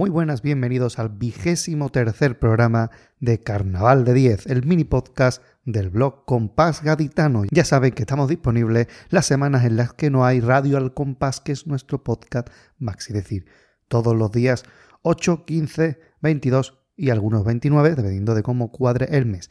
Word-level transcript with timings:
Muy 0.00 0.08
buenas, 0.08 0.40
bienvenidos 0.40 0.98
al 0.98 1.10
vigésimo 1.10 1.90
tercer 1.90 2.38
programa 2.38 2.90
de 3.18 3.38
Carnaval 3.38 4.06
de 4.06 4.14
10, 4.14 4.46
el 4.46 4.64
mini 4.64 4.84
podcast 4.84 5.42
del 5.66 5.90
blog 5.90 6.24
Compás 6.24 6.82
Gaditano. 6.82 7.42
Ya 7.50 7.66
saben 7.66 7.92
que 7.92 8.04
estamos 8.04 8.30
disponibles 8.30 8.86
las 9.10 9.26
semanas 9.26 9.66
en 9.66 9.76
las 9.76 9.92
que 9.92 10.08
no 10.08 10.24
hay 10.24 10.40
Radio 10.40 10.78
al 10.78 10.94
Compás, 10.94 11.42
que 11.42 11.52
es 11.52 11.66
nuestro 11.66 12.02
podcast 12.02 12.48
maxi, 12.78 13.12
decir, 13.12 13.44
todos 13.88 14.16
los 14.16 14.32
días 14.32 14.64
8, 15.02 15.44
15, 15.44 16.00
22 16.22 16.78
y 16.96 17.10
algunos 17.10 17.44
29, 17.44 17.90
dependiendo 17.90 18.34
de 18.34 18.42
cómo 18.42 18.72
cuadre 18.72 19.14
el 19.14 19.26
mes. 19.26 19.50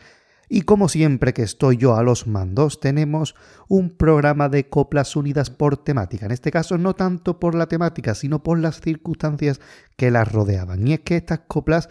Y 0.52 0.64
como 0.64 0.90
siempre 0.90 1.34
que 1.34 1.44
estoy 1.44 1.78
yo 1.78 1.96
a 1.96 2.02
los 2.02 2.26
mandos, 2.26 2.80
tenemos 2.80 3.36
un 3.68 3.92
programa 3.92 4.50
de 4.50 4.68
coplas 4.68 5.16
unidas 5.16 5.52
por 5.52 5.78
temática. 5.78 6.26
En 6.26 6.32
este 6.32 6.50
caso 6.50 6.80
no 6.80 6.96
tanto 6.96 7.40
por 7.40 7.54
la 7.54 7.68
temática, 7.68 8.16
sino 8.16 8.42
por 8.42 8.58
las 8.58 8.82
circunstancias 8.82 9.62
que 9.96 10.10
las 10.10 10.32
rodeaban. 10.32 10.88
Y 10.88 10.94
es 10.94 11.02
que 11.02 11.18
estas 11.18 11.42
coplas 11.48 11.88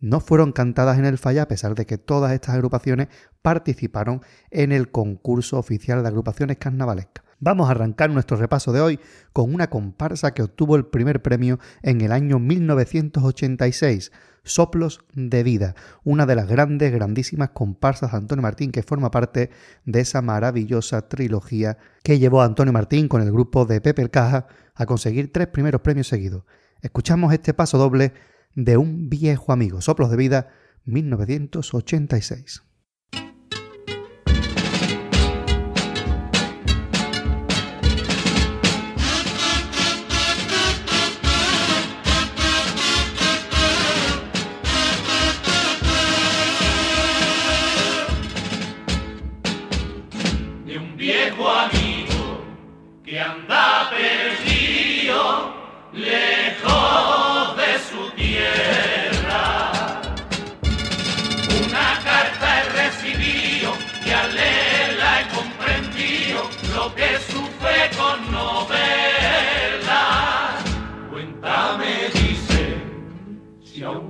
no 0.00 0.20
fueron 0.20 0.52
cantadas 0.52 0.98
en 0.98 1.04
el 1.04 1.18
falla 1.18 1.42
a 1.42 1.48
pesar 1.48 1.74
de 1.74 1.84
que 1.84 1.98
todas 1.98 2.32
estas 2.32 2.54
agrupaciones 2.54 3.08
participaron 3.42 4.22
en 4.50 4.72
el 4.72 4.90
concurso 4.90 5.58
oficial 5.58 6.02
de 6.02 6.08
agrupaciones 6.08 6.56
carnavalescas. 6.56 7.29
Vamos 7.42 7.68
a 7.68 7.70
arrancar 7.70 8.10
nuestro 8.10 8.36
repaso 8.36 8.70
de 8.70 8.82
hoy 8.82 9.00
con 9.32 9.54
una 9.54 9.70
comparsa 9.70 10.34
que 10.34 10.42
obtuvo 10.42 10.76
el 10.76 10.84
primer 10.84 11.22
premio 11.22 11.58
en 11.80 12.02
el 12.02 12.12
año 12.12 12.38
1986, 12.38 14.12
Soplos 14.44 15.00
de 15.14 15.42
Vida, 15.42 15.74
una 16.04 16.26
de 16.26 16.34
las 16.34 16.48
grandes, 16.48 16.92
grandísimas 16.92 17.48
comparsas 17.50 18.12
de 18.12 18.18
Antonio 18.18 18.42
Martín 18.42 18.72
que 18.72 18.82
forma 18.82 19.10
parte 19.10 19.48
de 19.86 20.00
esa 20.00 20.20
maravillosa 20.20 21.08
trilogía 21.08 21.78
que 22.02 22.18
llevó 22.18 22.42
a 22.42 22.44
Antonio 22.44 22.74
Martín 22.74 23.08
con 23.08 23.22
el 23.22 23.32
grupo 23.32 23.64
de 23.64 23.80
Pepe 23.80 24.02
el 24.02 24.10
Caja 24.10 24.46
a 24.74 24.84
conseguir 24.84 25.32
tres 25.32 25.46
primeros 25.46 25.80
premios 25.80 26.08
seguidos. 26.08 26.44
Escuchamos 26.82 27.32
este 27.32 27.54
paso 27.54 27.78
doble 27.78 28.12
de 28.54 28.76
un 28.76 29.08
viejo 29.08 29.52
amigo, 29.52 29.80
Soplos 29.80 30.10
de 30.10 30.18
Vida, 30.18 30.50
1986. 30.84 32.64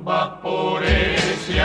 Por 0.05 0.83
ese 0.85 1.61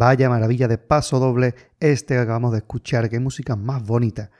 Vaya 0.00 0.28
maravilla 0.28 0.68
de 0.68 0.78
paso 0.78 1.18
doble 1.18 1.56
este 1.80 2.14
que 2.14 2.20
acabamos 2.20 2.52
de 2.52 2.58
escuchar, 2.58 3.10
qué 3.10 3.18
música 3.18 3.56
más 3.56 3.84
bonita. 3.84 4.30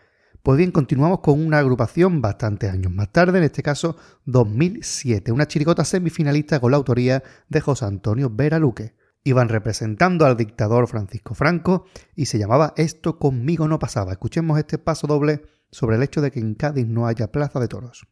Pues 0.44 0.56
bien, 0.56 0.70
continuamos 0.70 1.18
con 1.18 1.44
una 1.44 1.58
agrupación 1.58 2.22
bastantes 2.22 2.70
años 2.70 2.92
más 2.92 3.10
tarde, 3.10 3.38
en 3.38 3.44
este 3.44 3.64
caso 3.64 3.96
2007, 4.26 5.32
una 5.32 5.48
chiricota 5.48 5.84
semifinalista 5.84 6.60
con 6.60 6.70
la 6.70 6.76
autoría 6.76 7.24
de 7.48 7.60
José 7.60 7.86
Antonio 7.86 8.30
Vera 8.30 8.60
Luque. 8.60 8.94
Iban 9.24 9.48
representando 9.48 10.26
al 10.26 10.36
dictador 10.36 10.86
Francisco 10.86 11.34
Franco 11.34 11.86
y 12.14 12.26
se 12.26 12.38
llamaba 12.38 12.72
Esto 12.76 13.18
conmigo 13.18 13.66
no 13.66 13.80
pasaba. 13.80 14.12
Escuchemos 14.12 14.60
este 14.60 14.78
paso 14.78 15.08
doble 15.08 15.42
sobre 15.72 15.96
el 15.96 16.04
hecho 16.04 16.20
de 16.20 16.30
que 16.30 16.38
en 16.38 16.54
Cádiz 16.54 16.86
no 16.86 17.08
haya 17.08 17.32
plaza 17.32 17.58
de 17.58 17.66
toros. 17.66 18.06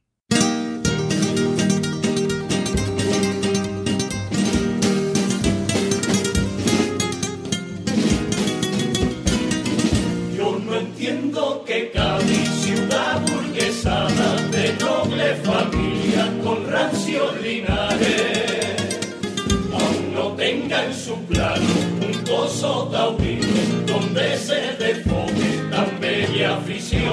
Tenga 20.34 20.84
en 20.84 20.94
su 20.94 21.14
plano 21.26 21.64
un 22.00 22.24
gozo 22.24 22.88
taurino 22.90 23.46
donde 23.86 24.36
se 24.38 24.72
defogue 24.78 25.70
tan 25.70 26.00
bella 26.00 26.56
afición. 26.56 27.12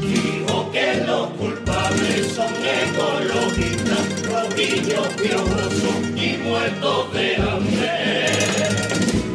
Dijo 0.00 0.70
que 0.72 1.04
los 1.06 1.28
culpables 1.30 2.32
son 2.34 2.52
ecologistas, 2.82 4.04
rodillos 4.26 5.06
piojosos 5.20 5.98
y 6.16 6.38
muertos 6.38 7.12
de 7.12 7.36
hambre. 7.36 8.26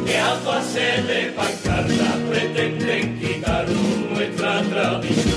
Que 0.06 0.18
a 0.18 0.34
base 0.44 1.02
de 1.08 1.32
pancarta 1.36 2.18
pretenden 2.30 3.18
quitar 3.18 3.66
nuestra 4.12 4.62
tradición, 4.62 5.33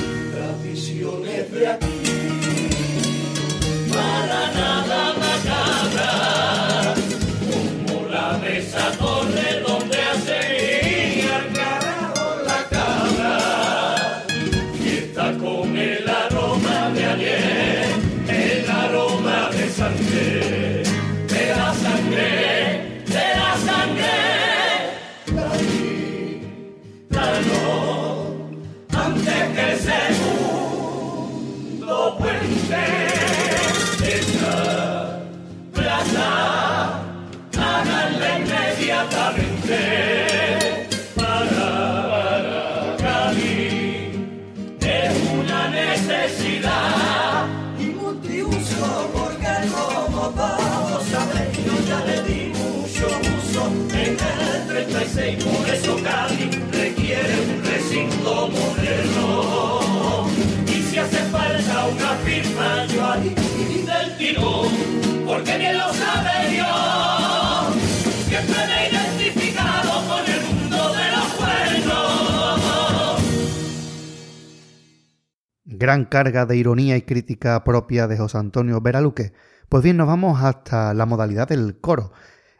Gran 75.79 76.05
carga 76.05 76.47
de 76.47 76.57
ironía 76.57 76.97
y 76.97 77.03
crítica 77.03 77.63
propia 77.63 78.07
de 78.07 78.17
José 78.17 78.39
Antonio 78.39 78.81
Veraluque. 78.81 79.33
Pues 79.69 79.83
bien, 79.83 79.95
nos 79.97 80.07
vamos 80.07 80.41
hasta 80.41 80.95
la 80.95 81.05
modalidad 81.05 81.47
del 81.47 81.79
coro. 81.79 82.11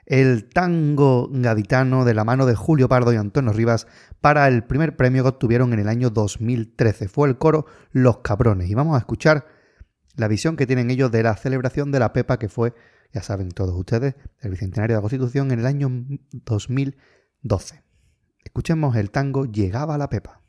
El 0.06 0.48
tango 0.50 1.28
gaditano 1.32 2.06
de 2.06 2.14
la 2.14 2.24
mano 2.24 2.46
de 2.46 2.54
Julio 2.54 2.88
Pardo 2.88 3.12
y 3.12 3.16
Antonio 3.16 3.54
Rivas 3.54 3.88
para 4.22 4.48
el 4.48 4.64
primer 4.66 4.96
premio 4.96 5.24
que 5.24 5.30
obtuvieron 5.30 5.74
en 5.74 5.80
el 5.80 5.88
año 5.88 6.12
2013. 6.12 7.08
Fue 7.08 7.28
el 7.28 7.40
coro 7.40 7.66
Los 7.92 8.20
Cabrones. 8.20 8.70
Y 8.70 8.76
vamos 8.76 8.96
a 8.96 9.00
escuchar 9.00 9.48
la 10.16 10.28
visión 10.28 10.56
que 10.56 10.68
tienen 10.68 10.92
ellos 10.92 11.12
de 11.12 11.24
la 11.24 11.36
celebración 11.36 11.92
de 11.92 12.00
la 12.00 12.14
Pepa 12.14 12.38
que 12.38 12.50
fue, 12.50 12.76
ya 13.12 13.24
saben 13.24 13.50
todos 13.50 13.76
ustedes, 13.76 14.14
el 14.42 14.52
Bicentenario 14.52 14.96
de 14.96 14.98
la 15.00 15.02
Constitución 15.02 15.52
en 15.52 15.60
el 15.60 15.66
año 15.66 15.90
2012. 16.32 17.82
Escuchemos 18.44 18.96
el 18.96 19.10
tango 19.10 19.46
Llegaba 19.46 19.98
la 19.98 20.08
Pepa. 20.08 20.44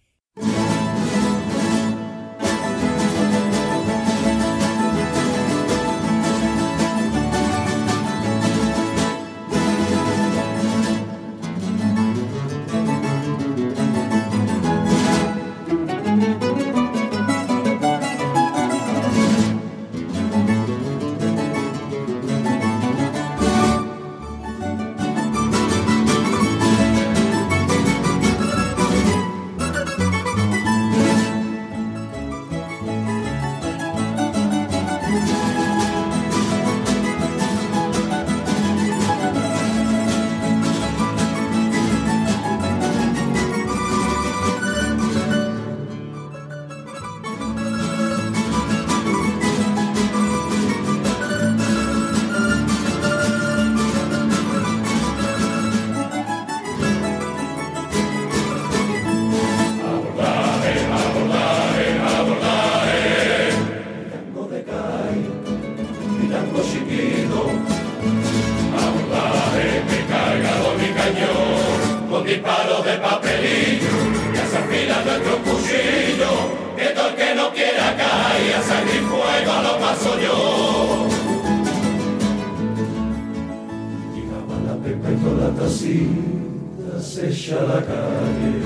La 87.56 87.80
calle, 87.80 88.60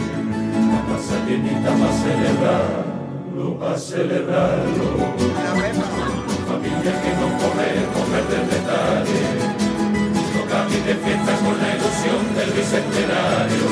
la 0.73 0.81
casa 0.89 1.17
tienita 1.27 1.71
para 1.71 1.93
celebrarlo, 1.93 3.59
para 3.59 3.79
celebrarlo. 3.79 4.87
Familia 6.49 6.95
que 7.03 7.11
no 7.21 7.27
podemos 7.39 8.09
perder 8.11 8.45
detalle 8.51 9.53
de 10.87 10.95
fiesta 10.95 11.33
con 11.37 11.57
la 11.59 11.77
ilusión 11.77 12.35
del 12.35 12.51
bicentenario. 12.51 13.67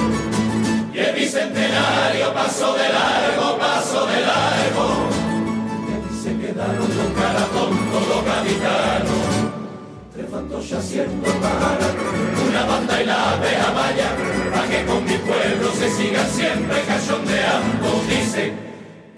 Y 0.95 0.99
el 0.99 1.15
bicentenario 1.15 2.33
pasó 2.33 2.75
de 2.75 2.89
largo, 2.89 3.59
pasó 3.59 4.07
de 4.07 4.21
largo. 4.21 5.09
Y 6.11 6.23
se 6.23 6.39
quedaron 6.39 6.87
con 6.87 7.13
cara 7.15 7.47
tonto 7.53 8.01
los 8.09 8.25
gaditanos. 8.25 9.40
Tres 10.31 10.43
fantoches 10.43 10.79
haciendo 10.79 11.29
para 11.41 11.77
una 12.49 12.65
banda 12.65 13.03
y 13.03 13.05
la 13.05 13.33
abeja 13.33 13.71
vaya, 13.73 14.09
para 14.55 14.69
que 14.69 14.85
con 14.87 15.05
mi 15.05 15.19
pueblo 15.19 15.73
se 15.73 15.91
siga 15.91 16.25
siempre 16.25 16.83
cachondeando. 16.87 18.05
Dice 18.09 18.53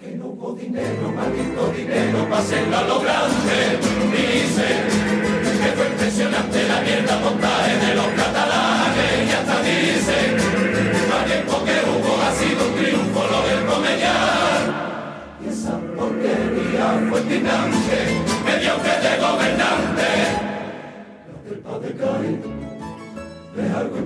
que 0.00 0.16
no 0.16 0.26
hubo 0.28 0.54
dinero, 0.54 1.12
maldito 1.14 1.70
dinero, 1.76 2.26
para 2.30 2.40
hacerlo 2.40 2.78
a 2.78 2.82
lo 2.84 3.00
grande. 3.00 3.78
Dice 4.10 4.66
que 5.60 5.72
fue 5.76 5.86
impresionante 5.86 6.68
la 6.68 6.80
mierda 6.80 7.18
montaje 7.18 7.76
de 7.76 7.94
los 7.94 8.06
catalanes 8.06 9.28
y 9.28 9.32
hasta 9.32 9.62
dicen 9.62 10.36
más 11.10 11.26
tiempo 11.26 11.64
que 11.64 11.76
hubo 11.90 12.22
ha 12.22 12.32
sido 12.32 12.68
un 12.68 12.74
triunfo 12.74 13.20
lo 13.30 13.40
del 13.48 13.66
comediar 13.66 14.60
y 15.44 15.48
esa 15.48 15.78
porquería 15.94 17.06
fue 17.10 17.20
tirante 17.22 17.98
mediocre 18.46 19.00
de 19.02 19.12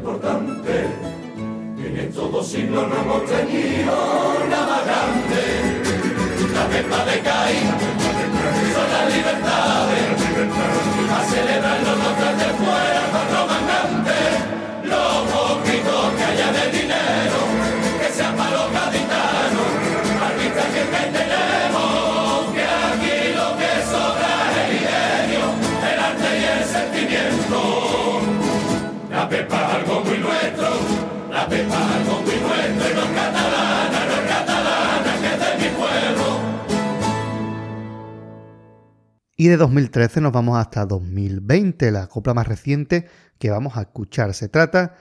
importante 0.07 0.87
en 1.85 1.97
estos 1.97 2.31
dos 2.31 2.47
siglos 2.47 2.87
no 2.89 2.95
hemos 2.95 3.25
tenido 3.25 4.47
nada 4.49 4.85
grande. 4.85 5.43
La 6.55 6.69
pepa 6.69 7.05
de 7.05 7.23
Y 39.39 39.49
de 39.49 39.59
2013 39.59 40.23
nos 40.23 40.33
vamos 40.33 40.59
hasta 40.59 40.87
2020, 40.87 41.91
la 41.91 42.07
copla 42.07 42.33
más 42.33 42.49
reciente 42.49 43.07
que 43.39 43.51
vamos 43.51 43.77
a 43.77 43.83
escuchar. 43.83 44.33
Se 44.33 44.49
trata 44.49 44.97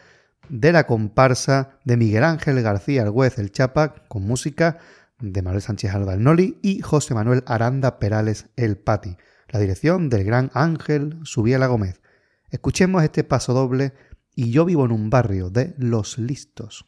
de 0.49 0.73
la 0.73 0.85
comparsa 0.85 1.79
de 1.85 1.95
Miguel 1.95 2.25
Ángel 2.25 2.61
García 2.61 3.03
Argüez 3.03 3.39
el 3.39 3.53
Chapa, 3.53 3.95
con 4.09 4.23
música 4.23 4.79
de 5.21 5.41
Manuel 5.41 5.61
Sánchez 5.61 5.93
Alba 5.93 6.15
el 6.15 6.23
Noli 6.23 6.59
y 6.61 6.81
José 6.81 7.13
Manuel 7.13 7.43
Aranda 7.47 7.97
Perales 7.97 8.47
el 8.57 8.77
Pati. 8.77 9.15
La 9.47 9.61
dirección 9.61 10.09
del 10.09 10.25
gran 10.25 10.51
Ángel 10.53 11.17
Subiela 11.23 11.67
Gómez. 11.67 12.01
Escuchemos 12.49 13.03
este 13.03 13.23
paso 13.23 13.53
doble 13.53 13.93
y 14.35 14.51
yo 14.51 14.65
vivo 14.65 14.83
en 14.83 14.91
un 14.91 15.09
barrio 15.09 15.49
de 15.49 15.75
Los 15.77 16.17
Listos. 16.17 16.85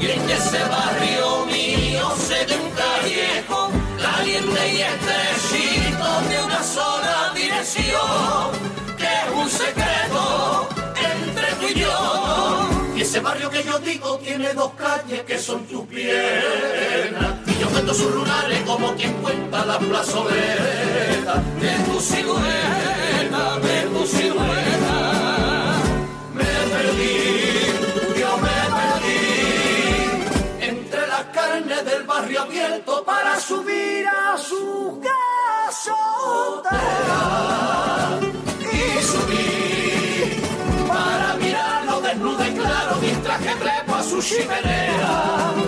Y 0.00 0.10
en 0.10 0.30
ese 0.30 0.58
barrio 0.64 1.46
mío 1.46 2.10
se 2.16 2.44
de 2.46 2.54
un 2.56 2.70
callejón 2.70 3.70
caliente 4.02 4.72
y 4.72 4.82
estrechito 4.82 6.20
de 6.28 6.42
una 6.44 6.62
sola 6.62 7.32
dirección, 7.34 8.52
que 8.98 9.04
es 9.04 9.30
un 9.34 9.48
secreto 9.48 10.68
entre 10.96 11.52
tú 11.54 11.66
y 11.74 11.74
yo. 11.80 12.68
Y 12.96 13.00
ese 13.02 13.20
barrio 13.20 13.48
que 13.50 13.62
yo 13.64 13.78
digo 13.78 14.18
tiene 14.18 14.52
dos 14.54 14.72
calles 14.74 15.22
que 15.22 15.38
son 15.38 15.64
tus 15.66 15.86
piernas. 15.86 17.37
Cuento 17.66 17.94
sus 17.94 18.12
lunares 18.12 18.60
como 18.66 18.94
quien 18.96 19.12
cuenta 19.22 19.64
la 19.64 19.78
plazoleta. 19.78 21.42
De 21.60 21.70
tu 21.86 22.00
silueta, 22.00 23.58
de 23.60 23.82
tu 23.82 24.06
silueta. 24.06 25.74
Me 26.34 26.44
perdí, 26.44 28.20
yo 28.20 28.36
me 28.38 28.58
perdí. 28.78 29.22
Entre 30.60 31.06
las 31.06 31.24
carnes 31.26 31.84
del 31.84 32.02
barrio 32.02 32.42
abierto 32.42 33.04
para 33.04 33.38
subir 33.38 34.06
a 34.08 34.36
su 34.36 35.00
casota. 35.70 36.80
Y 38.60 39.02
subir 39.02 40.42
para 40.88 41.34
mirarlo 41.34 42.00
desnudo 42.00 42.44
y 42.44 42.52
claro 42.54 42.96
mientras 43.00 43.38
que 43.38 43.54
trepo 43.54 43.94
a 43.94 44.02
su 44.02 44.20
chimenea 44.20 45.67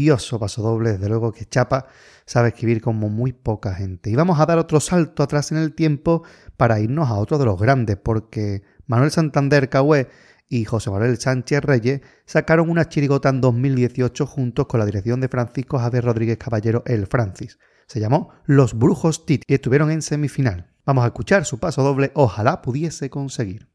Precioso 0.00 0.38
pasodoble, 0.38 0.92
desde 0.92 1.10
luego 1.10 1.30
que 1.30 1.44
Chapa 1.44 1.86
sabe 2.24 2.48
escribir 2.48 2.80
como 2.80 3.10
muy 3.10 3.34
poca 3.34 3.74
gente. 3.74 4.08
Y 4.08 4.14
vamos 4.14 4.40
a 4.40 4.46
dar 4.46 4.56
otro 4.56 4.80
salto 4.80 5.22
atrás 5.22 5.52
en 5.52 5.58
el 5.58 5.74
tiempo 5.74 6.22
para 6.56 6.80
irnos 6.80 7.10
a 7.10 7.16
otro 7.16 7.36
de 7.36 7.44
los 7.44 7.60
grandes, 7.60 7.98
porque 7.98 8.62
Manuel 8.86 9.10
Santander 9.10 9.68
Cahué 9.68 10.08
y 10.48 10.64
José 10.64 10.90
Manuel 10.90 11.18
Sánchez 11.18 11.60
Reyes 11.60 12.00
sacaron 12.24 12.70
una 12.70 12.88
chirigota 12.88 13.28
en 13.28 13.42
2018 13.42 14.26
juntos 14.26 14.66
con 14.68 14.80
la 14.80 14.86
dirección 14.86 15.20
de 15.20 15.28
Francisco 15.28 15.78
Javier 15.78 16.04
Rodríguez 16.06 16.38
Caballero 16.38 16.82
El 16.86 17.06
Francis. 17.06 17.58
Se 17.86 18.00
llamó 18.00 18.30
Los 18.46 18.72
Brujos 18.72 19.26
Tit 19.26 19.42
y 19.46 19.52
estuvieron 19.52 19.90
en 19.90 20.00
semifinal. 20.00 20.70
Vamos 20.86 21.04
a 21.04 21.08
escuchar 21.08 21.44
su 21.44 21.58
paso 21.58 21.82
doble, 21.82 22.10
ojalá 22.14 22.62
pudiese 22.62 23.10
conseguir. 23.10 23.68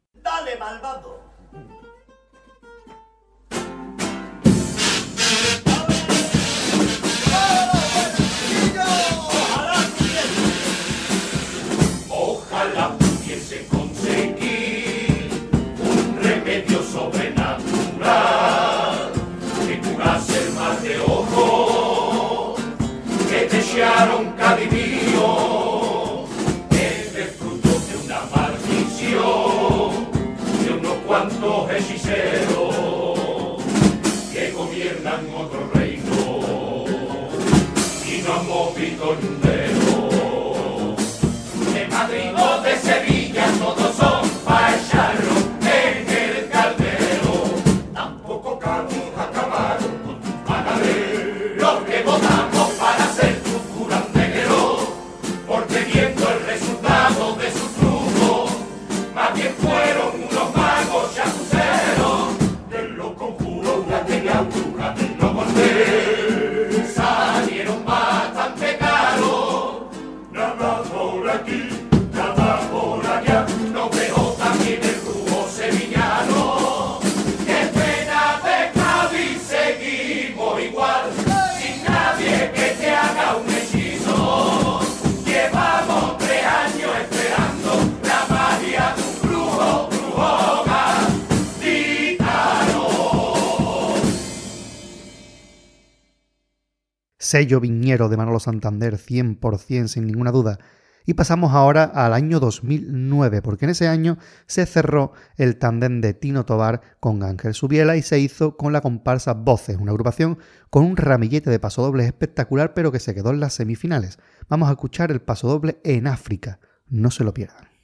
Sello 97.25 97.59
viñero 97.59 98.07
de 98.07 98.17
Manolo 98.17 98.39
Santander 98.39 98.97
100% 98.97 99.87
sin 99.87 100.05
ninguna 100.05 100.31
duda. 100.31 100.59
Y 101.07 101.15
pasamos 101.15 101.53
ahora 101.53 101.83
al 101.83 102.13
año 102.13 102.39
2009, 102.39 103.41
porque 103.41 103.65
en 103.65 103.71
ese 103.71 103.87
año 103.87 104.17
se 104.47 104.65
cerró 104.65 105.11
el 105.37 105.57
tándem 105.57 106.01
de 106.01 106.13
Tino 106.13 106.45
Tobar 106.45 106.81
con 106.99 107.21
Ángel 107.23 107.53
Subiela 107.53 107.95
y 107.95 108.01
se 108.01 108.19
hizo 108.19 108.57
con 108.57 108.73
la 108.73 108.81
comparsa 108.81 109.33
Voces, 109.33 109.77
una 109.77 109.91
agrupación 109.91 110.39
con 110.69 110.83
un 110.83 110.97
ramillete 110.97 111.49
de 111.49 111.59
pasodobles 111.59 112.07
espectacular, 112.07 112.73
pero 112.73 112.91
que 112.91 112.99
se 112.99 113.13
quedó 113.13 113.31
en 113.31 113.39
las 113.39 113.53
semifinales. 113.53 114.17
Vamos 114.47 114.69
a 114.69 114.73
escuchar 114.73 115.11
el 115.11 115.21
pasodoble 115.21 115.79
en 115.83 116.07
África. 116.07 116.59
No 116.87 117.11
se 117.11 117.23
lo 117.23 117.33
pierdan. 117.33 117.74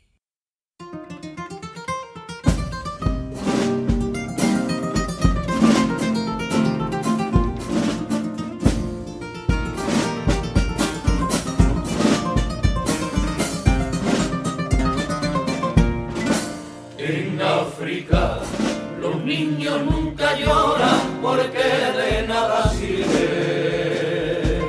Porque 21.21 21.59
de 21.59 22.27
nada 22.27 22.69
sirve. 22.71 24.59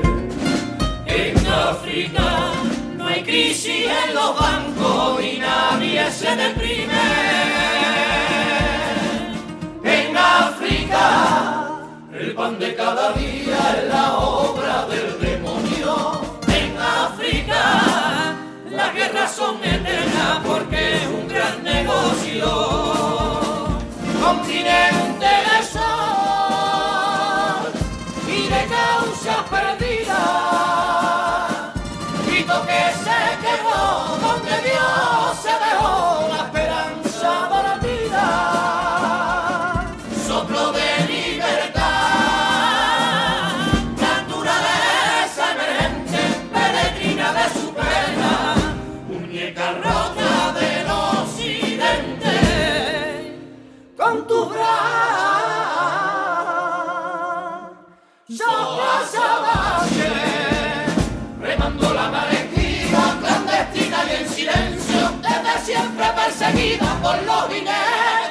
En 1.06 1.46
África 1.46 2.52
no 2.96 3.06
hay 3.06 3.22
crisis 3.22 3.86
en 3.86 4.14
los 4.14 4.38
bancos 4.38 5.22
y 5.22 5.38
nadie 5.38 6.10
se 6.10 6.36
deprime. 6.36 6.92
En 9.84 10.16
África 10.16 11.62
el 12.12 12.34
pan 12.34 12.58
de 12.58 12.74
cada 12.74 13.12
día 13.12 13.58
es 13.78 13.88
la 13.88 14.18
obra 14.18 14.86
del 14.86 15.20
demonio. 15.20 16.20
En 16.48 16.78
África 16.78 18.34
las 18.70 18.94
guerras 18.94 19.34
son 19.34 19.56
eternas 19.64 20.40
porque 20.46 20.96
es 20.96 21.06
un 21.06 21.28
gran 21.28 21.62
negocio. 21.64 22.46
Con 24.22 24.38
continente 24.38 25.26
de 25.26 25.62
remando 61.40 61.92
la 61.92 62.10
marequina 62.10 63.18
clandestina 63.20 63.98
y 64.04 64.22
en 64.22 64.28
silencio, 64.28 65.10
desde 65.20 65.66
siempre 65.66 66.06
perseguida 66.14 66.98
por 67.02 67.22
los 67.24 67.48
jinetes 67.48 68.21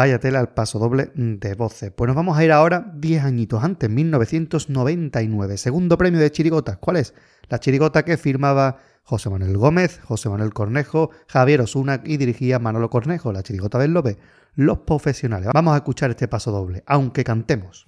Vaya 0.00 0.18
tela 0.18 0.40
al 0.40 0.48
paso 0.54 0.78
doble 0.78 1.10
de 1.14 1.52
voces. 1.52 1.92
Pues 1.94 2.06
nos 2.06 2.16
vamos 2.16 2.38
a 2.38 2.42
ir 2.42 2.52
ahora 2.52 2.90
10 2.94 3.22
añitos 3.22 3.62
antes, 3.62 3.90
1999. 3.90 5.58
Segundo 5.58 5.98
premio 5.98 6.18
de 6.18 6.32
Chirigotas. 6.32 6.78
¿Cuál 6.78 6.96
es? 6.96 7.12
La 7.50 7.60
chirigota 7.60 8.02
que 8.02 8.16
firmaba 8.16 8.78
José 9.02 9.28
Manuel 9.28 9.58
Gómez, 9.58 10.00
José 10.02 10.30
Manuel 10.30 10.54
Cornejo, 10.54 11.10
Javier 11.28 11.60
Osuna 11.60 12.00
y 12.02 12.16
dirigía 12.16 12.58
Manolo 12.58 12.88
Cornejo, 12.88 13.30
la 13.30 13.42
chirigota 13.42 13.78
del 13.78 13.92
Lobe. 13.92 14.16
Los 14.54 14.78
profesionales. 14.78 15.50
Vamos 15.52 15.74
a 15.74 15.76
escuchar 15.76 16.08
este 16.08 16.28
paso 16.28 16.50
doble, 16.50 16.82
aunque 16.86 17.22
cantemos. 17.22 17.86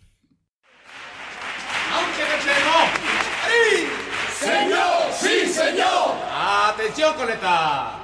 Aunque 1.95 2.25
cantemos. 2.31 2.91
¡Ahí! 3.47 3.89
Señor, 4.39 5.13
sí, 5.19 5.51
señor. 5.51 6.17
¡Atención, 6.75 7.15
coleta! 7.17 8.03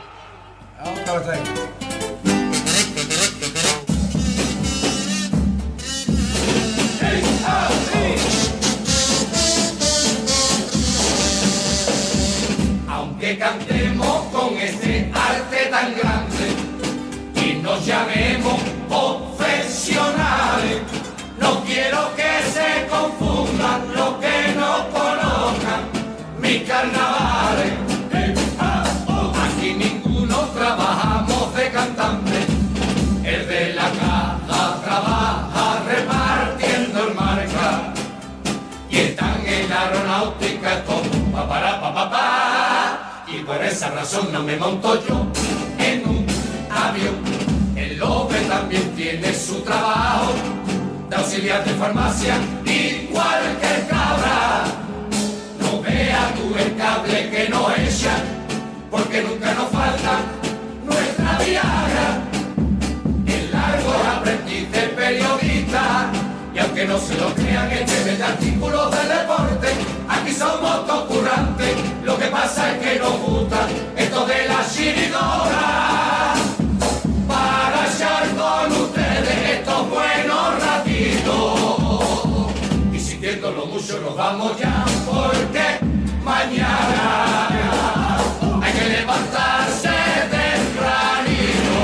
Aunque 13.28 13.36
cantemos 13.36 13.67
razón 43.90 44.32
no 44.32 44.42
me 44.42 44.56
monto 44.56 44.94
yo 45.06 45.26
en 45.78 46.08
un 46.08 46.26
avión. 46.70 47.16
El 47.76 47.98
lobe 47.98 48.40
también 48.42 48.82
tiene 48.96 49.32
su 49.34 49.60
trabajo 49.62 50.34
de 51.08 51.16
auxiliar 51.16 51.64
de 51.64 51.74
farmacia 51.74 52.36
igual 52.64 53.42
que 53.60 53.74
el 53.74 53.86
cabra. 53.86 54.64
No 55.60 55.80
vea 55.80 56.32
tú 56.36 56.54
el 56.58 56.76
cable 56.76 57.30
que 57.30 57.48
nos 57.48 57.78
echa 57.78 58.16
porque 58.90 59.22
nunca 59.22 59.54
nos 59.54 59.68
falta 59.70 60.20
nuestra 60.84 61.38
viagra. 61.44 62.22
El 63.26 63.52
largo 63.52 63.92
aprendiz 64.16 64.70
de 64.72 64.82
periodista 64.88 66.10
y 66.54 66.58
aunque 66.58 66.84
no 66.84 66.98
se 66.98 67.14
lo 67.14 67.34
crean 67.34 67.70
este 67.70 68.16
de 68.16 68.22
artículos 68.22 68.90
de 68.90 69.14
deporte. 69.14 69.68
Aquí 70.08 70.32
somos 70.32 70.86
todos 70.86 71.07
que 73.48 73.54
nos 73.54 73.66
gusta 73.66 73.68
esto 73.96 74.26
de 74.26 74.48
la 74.48 74.68
chirigora 74.68 76.34
para 77.26 77.86
echar 77.86 78.28
con 78.36 78.72
ustedes 78.82 79.50
estos 79.58 79.90
buenos 79.90 80.64
ratitos 80.64 82.52
y 82.92 82.98
sintiéndolo 83.00 83.66
mucho 83.66 84.00
nos 84.00 84.16
vamos 84.16 84.58
ya 84.58 84.84
porque 85.06 85.78
mañana 86.22 88.18
hay 88.62 88.72
que 88.72 88.88
levantarse 88.88 89.90
tempranito 90.30 91.78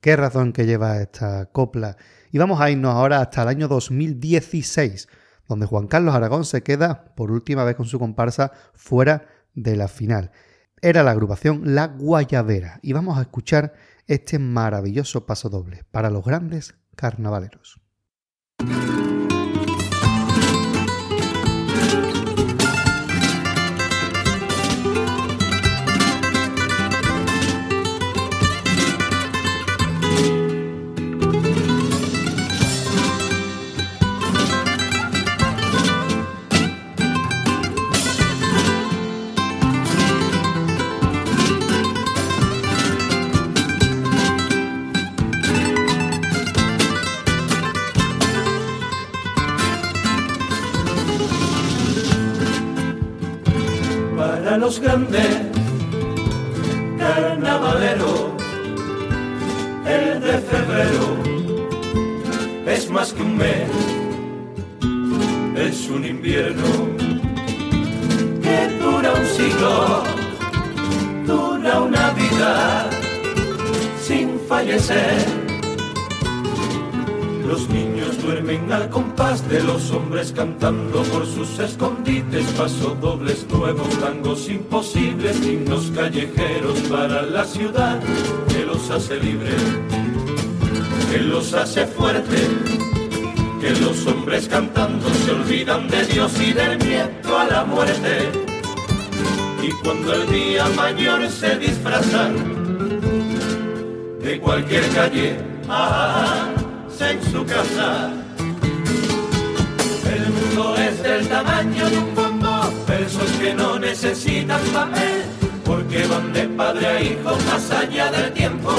Qué 0.00 0.16
razón 0.16 0.52
que 0.52 0.66
lleva 0.66 1.00
esta 1.00 1.46
copla. 1.46 1.96
Y 2.32 2.38
vamos 2.38 2.60
a 2.60 2.70
irnos 2.70 2.92
ahora 2.92 3.20
hasta 3.20 3.42
el 3.42 3.48
año 3.48 3.68
2016, 3.68 5.06
donde 5.48 5.66
Juan 5.66 5.86
Carlos 5.86 6.14
Aragón 6.14 6.44
se 6.44 6.62
queda 6.62 7.14
por 7.14 7.30
última 7.30 7.64
vez 7.64 7.76
con 7.76 7.86
su 7.86 7.98
comparsa 7.98 8.52
fuera 8.74 9.26
de 9.54 9.76
la 9.76 9.88
final. 9.88 10.30
Era 10.80 11.02
la 11.02 11.12
agrupación 11.12 11.74
La 11.74 11.86
Guayabera 11.88 12.80
y 12.82 12.92
vamos 12.92 13.18
a 13.18 13.22
escuchar 13.22 13.74
este 14.06 14.38
maravilloso 14.38 15.26
paso 15.26 15.48
doble 15.48 15.84
para 15.90 16.10
los 16.10 16.24
grandes 16.24 16.74
carnavaleros. 16.96 17.80
De 79.40 79.62
los 79.62 79.90
hombres 79.92 80.30
cantando 80.30 81.02
por 81.04 81.24
sus 81.26 81.58
escondites, 81.58 82.44
pasos 82.52 83.00
dobles 83.00 83.46
nuevos, 83.48 83.88
tangos 83.98 84.46
imposibles, 84.50 85.42
himnos 85.42 85.90
callejeros 85.94 86.78
para 86.80 87.22
la 87.22 87.42
ciudad 87.46 87.98
que 88.48 88.66
los 88.66 88.90
hace 88.90 89.16
libres, 89.16 89.62
que 91.10 91.18
los 91.18 91.54
hace 91.54 91.86
fuertes, 91.86 92.46
que 93.58 93.70
los 93.80 94.06
hombres 94.06 94.48
cantando 94.48 95.08
se 95.24 95.30
olvidan 95.30 95.88
de 95.88 96.04
Dios 96.04 96.38
y 96.38 96.52
del 96.52 96.76
miedo 96.84 97.38
a 97.38 97.46
la 97.46 97.64
muerte. 97.64 98.28
Y 99.62 99.70
cuando 99.82 100.12
el 100.12 100.30
día 100.30 100.66
mayor 100.76 101.26
se 101.30 101.58
disfrazan 101.58 102.34
de 104.22 104.38
cualquier 104.40 104.86
calle, 104.90 105.38
ah, 105.70 106.50
en 107.00 107.32
su 107.32 107.46
casa. 107.46 108.21
Del 111.02 111.28
tamaño 111.28 111.90
de 111.90 111.98
un 111.98 112.14
bombo, 112.14 112.72
versos 112.86 113.30
que 113.40 113.52
no 113.54 113.78
necesitan 113.78 114.60
papel, 114.72 115.24
porque 115.64 116.06
van 116.06 116.32
de 116.32 116.44
padre 116.48 116.86
a 116.86 117.02
hijo 117.02 117.36
más 117.46 117.70
allá 117.70 118.10
del 118.12 118.32
tiempo. 118.32 118.72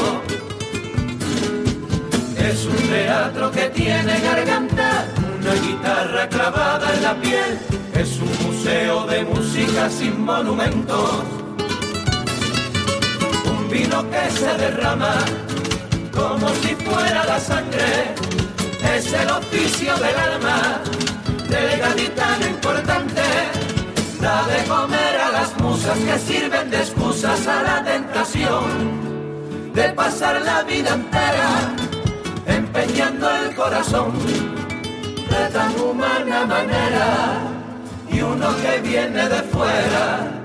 Es 2.38 2.65
un 2.65 2.88
teatro 2.88 3.51
que 3.51 3.69
tiene 3.69 4.19
garganta, 4.21 5.05
una 5.39 5.53
guitarra 5.55 6.29
clavada 6.29 6.93
en 6.93 7.03
la 7.03 7.15
piel, 7.15 7.59
es 7.93 8.19
un 8.19 8.47
museo 8.47 9.05
de 9.05 9.23
música 9.25 9.89
sin 9.89 10.23
monumentos. 10.23 11.23
Un 13.45 13.69
vino 13.69 14.09
que 14.09 14.31
se 14.31 14.53
derrama 14.57 15.15
como 16.13 16.47
si 16.62 16.75
fuera 16.75 17.25
la 17.25 17.39
sangre, 17.39 18.15
es 18.95 19.12
el 19.12 19.29
oficio 19.29 19.93
del 19.95 20.15
alma, 20.15 20.81
del 21.53 21.79
gaditano 21.79 22.45
importante, 22.47 23.21
da 24.19 24.37
de 24.47 24.59
comer 24.73 25.15
a 25.27 25.29
las 25.37 25.49
musas 25.61 25.97
que 25.99 26.17
sirven 26.17 26.69
de 26.71 26.77
excusas 26.77 27.47
a 27.47 27.61
la 27.61 27.83
tentación, 27.83 28.65
de 29.73 29.89
pasar 29.89 30.41
la 30.41 30.63
vida 30.63 30.91
entera 30.95 31.51
empeñando 32.47 33.29
el 33.41 33.55
corazón 33.55 34.11
de 35.31 35.43
tan 35.55 35.71
humana 35.79 36.45
manera, 36.45 37.07
y 38.11 38.21
uno 38.21 38.47
que 38.61 38.81
viene 38.81 39.29
de 39.29 39.41
fuera 39.53 40.39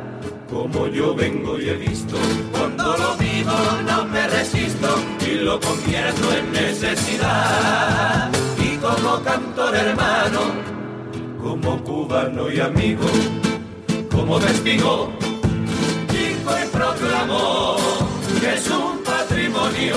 como 0.50 0.86
yo 0.88 1.14
vengo 1.14 1.58
y 1.58 1.68
he 1.68 1.74
visto. 1.74 2.16
Cuando 2.52 2.96
lo 2.96 3.16
vivo 3.16 3.52
no 3.86 4.04
me 4.06 4.26
resisto 4.28 4.88
y 5.20 5.34
lo 5.44 5.60
convierto 5.60 6.26
en 6.38 6.52
necesidad. 6.52 8.30
Y 8.58 8.76
como 8.78 9.22
cantor 9.22 9.74
hermano, 9.74 10.77
como 11.48 11.82
cubano 11.82 12.50
y 12.50 12.60
amigo, 12.60 13.06
como 14.10 14.38
testigo, 14.38 15.10
dijo 16.12 16.50
y 16.62 16.68
proclamó 16.68 17.76
que 18.38 18.54
es 18.54 18.70
un 18.70 19.02
patrimonio 19.02 19.96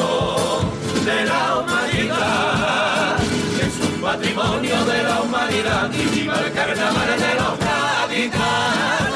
de 1.03 1.25
la 1.25 1.59
humanidad. 1.59 3.17
que 3.57 3.65
Es 3.65 3.75
un 3.85 4.01
patrimonio 4.01 4.85
de 4.85 5.03
la 5.03 5.21
humanidad 5.21 5.91
y 5.93 6.19
viva 6.19 6.39
el 6.39 6.53
carnaval 6.53 7.19
de 7.19 7.35
los 7.35 7.59
gaditanos. 7.59 9.11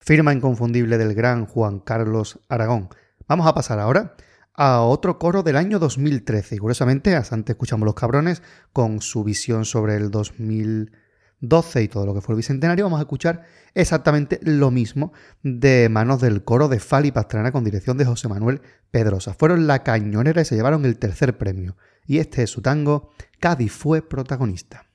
firma 0.00 0.32
inconfundible 0.32 0.98
del 0.98 1.14
gran 1.14 1.46
Juan 1.46 1.78
Carlos 1.78 2.40
Aragón. 2.48 2.88
Vamos 3.28 3.46
a 3.46 3.54
pasar 3.54 3.78
ahora 3.78 4.16
a 4.54 4.82
otro 4.82 5.18
coro 5.18 5.42
del 5.42 5.56
año 5.56 5.78
2013. 5.78 6.56
Y 6.56 6.58
curiosamente, 6.58 7.16
hasta 7.16 7.34
antes 7.34 7.54
escuchamos 7.54 7.86
Los 7.86 7.94
Cabrones 7.94 8.42
con 8.72 9.00
su 9.00 9.24
visión 9.24 9.64
sobre 9.64 9.96
el 9.96 10.10
2012 10.10 11.82
y 11.82 11.88
todo 11.88 12.06
lo 12.06 12.14
que 12.14 12.20
fue 12.20 12.34
el 12.34 12.38
Bicentenario. 12.38 12.84
Vamos 12.84 13.00
a 13.00 13.02
escuchar 13.02 13.44
exactamente 13.74 14.38
lo 14.42 14.70
mismo 14.70 15.12
de 15.42 15.88
manos 15.90 16.20
del 16.20 16.44
coro 16.44 16.68
de 16.68 16.78
Fali 16.78 17.10
Pastrana 17.10 17.52
con 17.52 17.64
dirección 17.64 17.98
de 17.98 18.04
José 18.04 18.28
Manuel 18.28 18.62
Pedrosa. 18.90 19.34
Fueron 19.34 19.66
la 19.66 19.82
cañonera 19.82 20.42
y 20.42 20.44
se 20.44 20.54
llevaron 20.54 20.84
el 20.84 20.98
tercer 20.98 21.36
premio. 21.36 21.76
Y 22.06 22.18
este 22.18 22.42
es 22.42 22.50
su 22.50 22.62
tango, 22.62 23.10
Cádiz 23.40 23.72
fue 23.72 24.02
protagonista. 24.02 24.86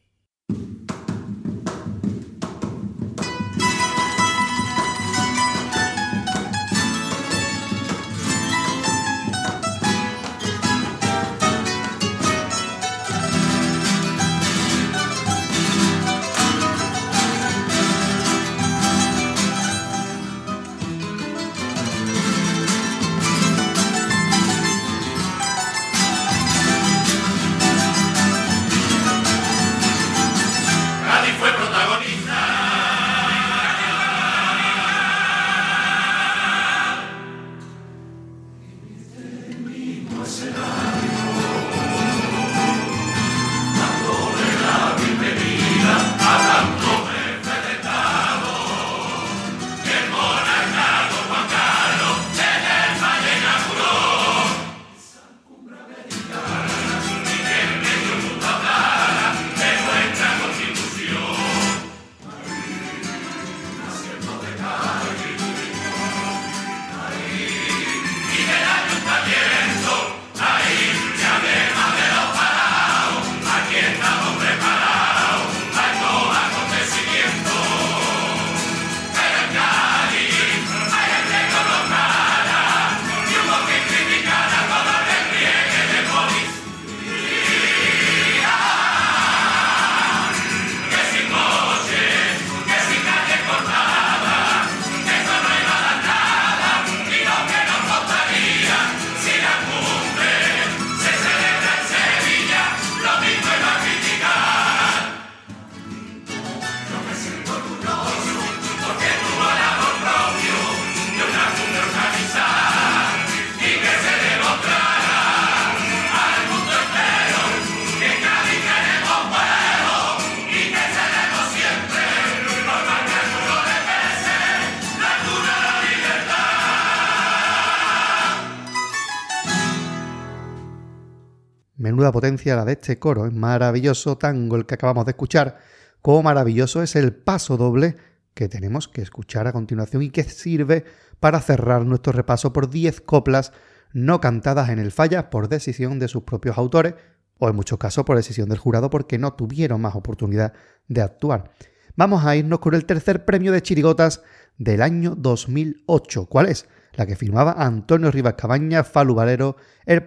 Menuda 131.80 132.12
potencia 132.12 132.58
la 132.58 132.66
de 132.66 132.74
este 132.74 133.00
coro, 133.00 133.26
es 133.26 133.34
maravilloso 133.34 134.18
tango 134.18 134.58
el 134.58 134.66
que 134.66 134.76
acabamos 134.76 135.06
de 135.06 135.12
escuchar, 135.12 135.60
como 136.02 136.22
maravilloso 136.24 136.84
es 136.84 136.98
el 136.98 137.16
paso 137.16 137.56
doble 137.56 137.96
que 138.34 138.50
tenemos 138.50 138.90
que 138.90 139.02
escuchar 139.02 139.48
a 139.48 139.54
continuación 139.54 140.04
y 140.04 140.10
que 140.10 140.26
sirve 140.26 140.84
para 141.22 141.40
cerrar 141.40 141.86
nuestro 141.86 142.12
repaso 142.12 142.52
por 142.52 142.70
10 142.70 143.00
coplas 143.02 143.54
no 143.94 144.20
cantadas 144.20 144.68
en 144.70 144.80
el 144.80 144.92
falla 144.92 145.30
por 145.30 145.48
decisión 145.48 146.00
de 146.00 146.10
sus 146.10 146.24
propios 146.24 146.58
autores 146.58 146.96
o 147.38 147.48
en 147.48 147.56
muchos 147.56 147.80
casos 147.80 148.04
por 148.04 148.18
decisión 148.18 148.50
del 148.50 148.58
jurado 148.58 148.90
porque 148.90 149.18
no 149.18 149.32
tuvieron 149.34 149.80
más 149.80 149.96
oportunidad 149.96 150.52
de 150.90 151.02
actuar. 151.02 151.52
Vamos 151.96 152.26
a 152.26 152.36
irnos 152.36 152.60
con 152.60 152.76
el 152.76 152.86
tercer 152.86 153.24
premio 153.24 153.54
de 153.54 153.62
chirigotas 153.62 154.22
del 154.58 154.82
año 154.82 155.16
2008. 155.16 156.26
¿Cuál 156.26 156.48
es? 156.48 156.68
la 156.94 157.06
que 157.06 157.16
firmaba 157.16 157.54
Antonio 157.54 158.12
Rivas 158.12 158.34
Cabaña, 158.34 158.84
Falu 158.84 159.16
Valero, 159.16 159.56
El 159.86 160.04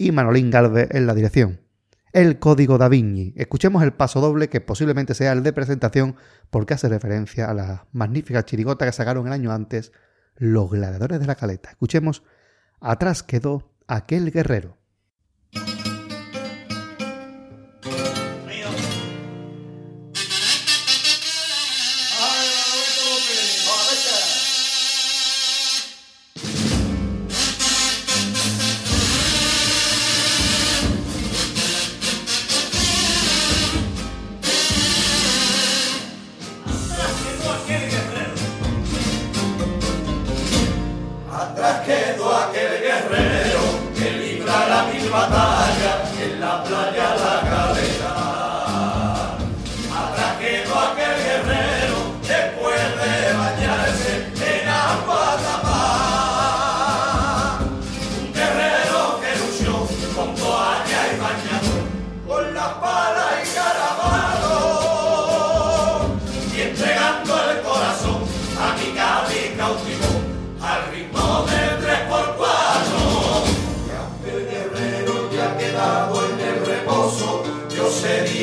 y 0.00 0.12
Manolín 0.12 0.50
Galvez 0.50 0.88
en 0.92 1.06
la 1.06 1.12
dirección. 1.12 1.60
El 2.14 2.38
Código 2.38 2.78
da. 2.78 2.88
Escuchemos 3.36 3.82
el 3.82 3.92
paso 3.92 4.22
doble 4.22 4.48
que 4.48 4.62
posiblemente 4.62 5.12
sea 5.12 5.32
el 5.32 5.42
de 5.42 5.52
presentación 5.52 6.16
porque 6.48 6.72
hace 6.72 6.88
referencia 6.88 7.50
a 7.50 7.52
la 7.54 7.86
magnífica 7.92 8.42
chirigota 8.46 8.86
que 8.86 8.92
sacaron 8.92 9.26
el 9.26 9.34
año 9.34 9.52
antes 9.52 9.92
los 10.36 10.70
gladiadores 10.70 11.20
de 11.20 11.26
la 11.26 11.34
caleta. 11.34 11.68
Escuchemos 11.68 12.22
Atrás 12.80 13.22
quedó 13.22 13.74
aquel 13.88 14.32
guerrero. 14.32 14.78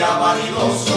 Vanidoso. 0.06 0.97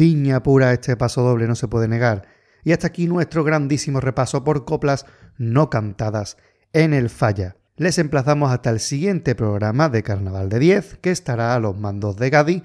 Viña 0.00 0.42
pura 0.42 0.72
este 0.72 0.96
paso 0.96 1.20
doble, 1.20 1.46
no 1.46 1.54
se 1.54 1.68
puede 1.68 1.86
negar. 1.86 2.26
Y 2.64 2.72
hasta 2.72 2.86
aquí 2.86 3.06
nuestro 3.06 3.44
grandísimo 3.44 4.00
repaso 4.00 4.44
por 4.44 4.64
coplas 4.64 5.04
no 5.36 5.68
cantadas 5.68 6.38
en 6.72 6.94
el 6.94 7.10
falla. 7.10 7.56
Les 7.76 7.98
emplazamos 7.98 8.50
hasta 8.50 8.70
el 8.70 8.80
siguiente 8.80 9.34
programa 9.34 9.90
de 9.90 10.02
Carnaval 10.02 10.48
de 10.48 10.58
10, 10.58 10.96
que 11.02 11.10
estará 11.10 11.54
a 11.54 11.60
los 11.60 11.76
mandos 11.76 12.16
de 12.16 12.30
Gadi, 12.30 12.62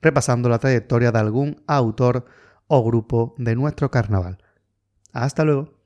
repasando 0.00 0.48
la 0.48 0.58
trayectoria 0.58 1.12
de 1.12 1.18
algún 1.18 1.62
autor 1.66 2.24
o 2.66 2.82
grupo 2.82 3.34
de 3.36 3.56
nuestro 3.56 3.90
carnaval. 3.90 4.38
Hasta 5.12 5.44
luego. 5.44 5.79